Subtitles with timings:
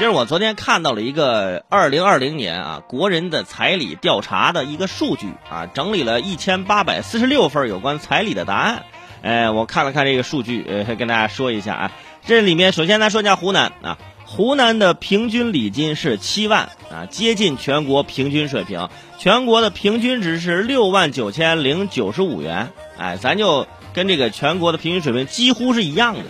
[0.00, 8.84] 其实我昨天看到了一个二零二零年啊国人的彩礼调查的一个数据啊，整理了一千八百四十六份有关彩礼的答案。
[9.20, 11.92] 哎，我看了看这个数据，呃，跟大家说一下啊。
[12.24, 18.88] 这里面首先来说一下湖南啊，湖南的平均礼金是七万啊，接近全国平均水平。
[19.18, 26.20] 全国的平均值是六万九千零九十五元，哎，咱就跟这个全国的平均水平几乎是一样的，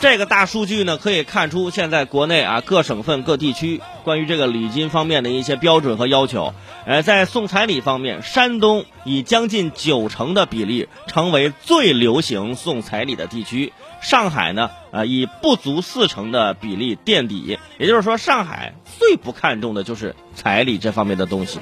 [0.00, 6.54] 这个大数据呢，可以看出现在国内啊各省份各地区关于这个礼金方面的一些标准和要求。
[6.86, 13.72] 呃，在送彩礼方面，山东以将近九成的比例成为最流行送彩礼的地区。
[14.00, 17.58] 上海呢，呃，以不足四成的比例垫底。
[17.76, 21.58] 也就是说，上海最不看重的就是彩礼这方面的东西。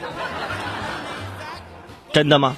[2.13, 2.55] 真的吗？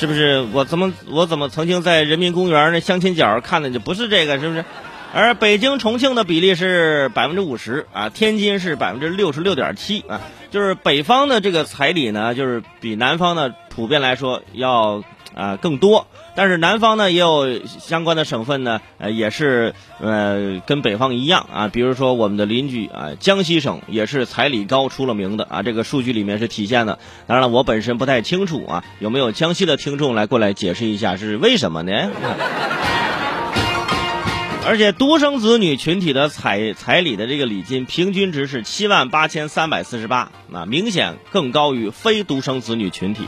[0.00, 4.64] 是不是我怎么我怎么曾经在人民公园那相亲角看的就不是这个是不是？
[5.12, 15.04] 而北京、重庆的比例是百分之五十啊，天津是百分之六十六点七啊，就是北方的这个彩礼呢，就是比南方的普遍来说要。
[15.34, 26.98] 啊，更多，但是南方呢也有相关的省份呢，呃，也是呃跟北方一样啊，比如说我们的邻居啊，江西省也是彩礼高出了名的啊，这个数据里面是体现的。
[27.26, 31.92] 当然了，我本身不太清楚啊，有没有江西的听众来过来解释一下是为什么呢？
[34.66, 43.24] 而且独生子女群体的彩彩礼的这个礼金平均值是七万八千三百四十八，啊，明显更高于非独生子女群体。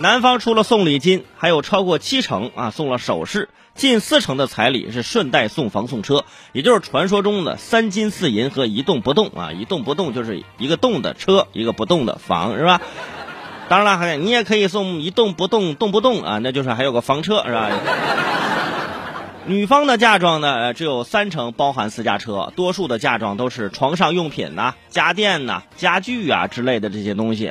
[0.00, 12.80] 男方除了送礼金，还有超过七成啊送了首饰，近四成的彩礼是顺带送房送车，也就是传说中的三金四银和一动不动啊，一动不动就是一个动的车，一个不动的房，是吧？
[13.68, 17.68] 当然了，你也可以送一动不动动不动啊，那就是还有个房车，是吧？
[19.46, 27.50] 女方的嫁妆呢，只有三成包含私家车，多数的嫁妆都是床上用品呐、家电呐、家具啊之类的这些东西。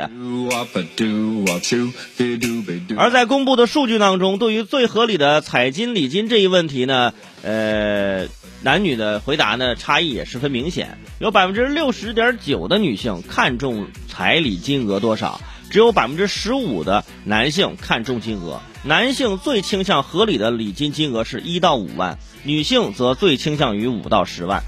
[2.95, 8.27] 而在公布的数据当中，对于最合理的彩金礼金这一问题呢，呃，
[8.61, 15.41] 男女的回答呢差异也十分明显，有百分之六十点九的女性看重彩礼金额多少。
[15.69, 24.63] 只有百分之十五的男性看重金额，男性最倾向合理的礼金金额是一到五万，女性则最倾向于五到十万。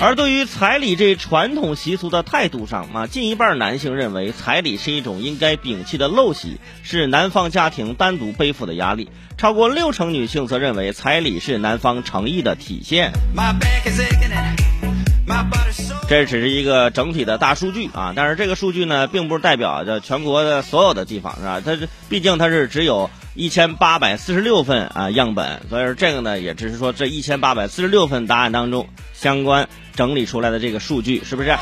[0.00, 9.10] 而对于彩礼这传统习俗的态度上啊，近一半男性认为彩礼是一种应该摒弃的陋习，是男方家庭单独背负的压力。
[9.36, 13.12] 超过六成女性则认为彩礼是男方诚意的体现。
[16.10, 21.62] 这只是一个整体的大数据啊，但是这个数据呢，并不是代表着全国的所有的地方，是吧？
[21.64, 31.56] 它是毕竟它是只有一千八百四十六份啊样本，所以说这个呢，也只是说这一千八百四十六份答案当中相关整理出来的这个数据，是不是？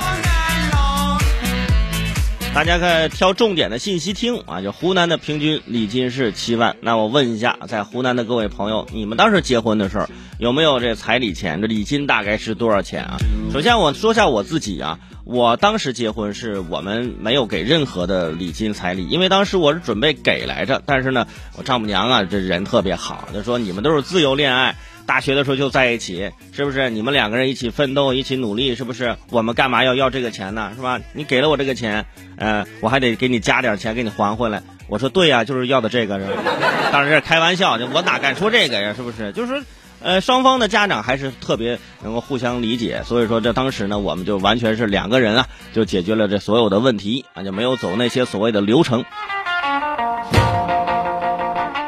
[2.54, 4.60] 大家看，挑重点的信息听啊！
[4.62, 10.08] 就湖南的平均礼金是七万，那我问一下，在湖南的各位朋友，你们当时结婚的时候
[10.40, 11.60] 有没有这彩礼钱？
[11.60, 13.16] 这礼金大概是多少钱啊？
[13.52, 24.74] 首先我说下我自己啊，我当时结婚是我们没有给任何的礼金彩礼，因为当时我是准备给来着，但是呢，我丈母娘啊这人特别好，就说你们都是自由恋爱。
[25.08, 26.90] 大学的时候就在一起，是不是？
[26.90, 29.16] 你们两个人一起奋斗，一起努力，是不是？
[29.30, 30.70] 我们干嘛要要这个钱呢？
[30.76, 31.00] 是吧？
[31.14, 32.04] 你给了我这个钱，
[32.36, 34.62] 呃，我还得给你加点钱，给你还回来。
[34.86, 36.26] 我说对呀，就是要的这个是。
[36.92, 38.92] 当然是开玩笑，我哪敢说这个呀？
[38.94, 39.32] 是不是？
[39.32, 39.62] 就是说，
[40.02, 49.06] 呃，双方的家长还是特别能够互相理解，所以说这当时呢，我们就完全是两个人啊，就解决了这所有的问题啊，就没有走那些所谓的流程。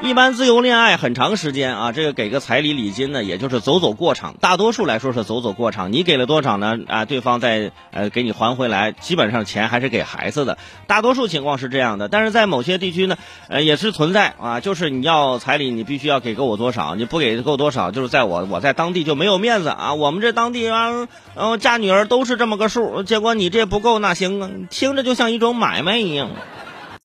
[0.02, 4.34] 一般自由恋爱很长时间啊，这个给个彩礼礼金呢，也就是走走过场。
[4.40, 6.78] 大多数来说是走走过场，你给了多少呢？
[6.88, 10.56] 啊，对方再呃给你还回来，基本上钱还是给孩子的。
[10.86, 13.18] 大多数情况是这样的，但是在某些地区呢，
[13.48, 19.92] 呃也是存在啊，就是你要彩礼，你必须要给够我多少，你不给够多少，就是在我我在当地就没有面子啊。
[19.92, 26.30] 我们这当地啊，然后嫁女儿都是这么个数，结果你这不够，那行啊，听着就像一种买卖一样。